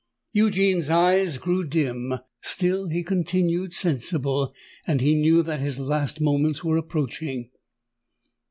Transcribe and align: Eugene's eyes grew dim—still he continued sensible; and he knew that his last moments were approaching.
Eugene's 0.33 0.89
eyes 0.89 1.37
grew 1.37 1.63
dim—still 1.63 2.87
he 2.87 3.03
continued 3.03 3.71
sensible; 3.71 4.51
and 4.87 4.99
he 4.99 5.13
knew 5.13 5.43
that 5.43 5.59
his 5.59 5.77
last 5.79 6.19
moments 6.19 6.63
were 6.63 6.75
approaching. 6.75 7.51